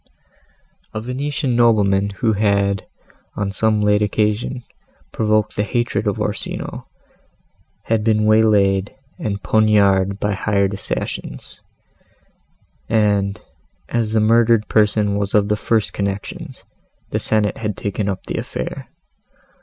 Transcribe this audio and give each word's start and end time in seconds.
A 0.95 0.99
Venetian 0.99 1.55
nobleman, 1.55 2.09
who 2.09 2.33
had, 2.33 2.87
on 3.35 3.51
some 3.51 3.83
late 3.83 4.01
occasion, 4.01 4.63
provoked 5.11 5.55
the 5.55 5.61
hatred 5.61 6.07
of 6.07 6.19
Orsino, 6.19 6.87
had 7.83 8.03
been 8.03 8.25
way 8.25 8.41
laid 8.41 8.95
and 9.19 9.43
poniarded 9.43 10.19
by 10.19 10.33
hired 10.33 10.73
assassins: 10.73 11.61
and, 12.89 13.39
as 13.89 14.13
the 14.13 14.19
murdered 14.19 14.67
person 14.67 15.19
was 15.19 15.35
of 15.35 15.49
the 15.49 15.55
first 15.55 15.93
connections, 15.93 16.63
the 17.11 17.19
Senate 17.19 17.59
had 17.59 17.77
taken 17.77 18.09
up 18.09 18.25
the 18.25 18.37
affair. 18.39 18.87